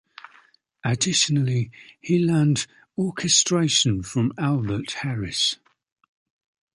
Additionally, 0.83 1.69
he 1.99 2.17
learned 2.17 2.65
orchestration 2.97 4.01
from 4.01 4.33
Albert 4.35 4.89
Harris. 5.01 5.57